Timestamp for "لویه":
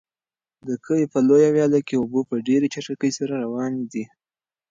1.27-1.49